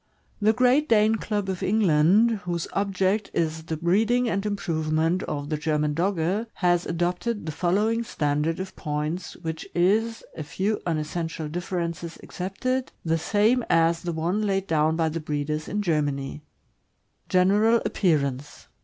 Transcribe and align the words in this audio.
The 0.41 0.51
Great 0.51 0.89
Dane 0.89 1.17
Club 1.17 1.47
of 1.47 1.61
England, 1.61 2.39
whose 2.45 2.67
object 2.73 3.29
is 3.35 3.65
the 3.65 3.77
breeding 3.77 4.27
and 4.27 4.43
improvement 4.47 5.21
of 5.21 5.49
the 5.49 5.57
German 5.57 5.93
Dogge, 5.93 6.47
has 6.55 6.87
adopted 6.87 7.45
the 7.45 7.51
following 7.51 8.01
standard 8.03 8.59
of 8.59 8.75
points, 8.75 9.35
which 9.43 9.69
is, 9.75 10.23
a 10.35 10.41
few 10.41 10.81
unessential 10.87 11.47
differences 11.47 12.17
excepted, 12.23 12.91
the 13.05 13.19
same 13.19 13.63
as 13.69 14.01
the 14.01 14.11
one 14.11 14.41
laid 14.41 14.65
down 14.65 14.95
by 14.95 15.07
the 15.07 15.19
breeders 15.19 15.67
in 15.67 15.83
Germany: 15.83 16.41
General 17.29 17.79
appearance. 17.85 18.69